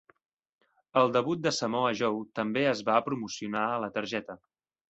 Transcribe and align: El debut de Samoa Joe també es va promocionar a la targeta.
El 1.01 1.13
debut 1.17 1.43
de 1.43 1.51
Samoa 1.57 1.93
Joe 2.01 2.25
també 2.41 2.65
es 2.73 2.83
va 2.91 2.99
promocionar 3.11 3.69
a 3.77 3.81
la 3.85 3.95
targeta. 4.01 4.41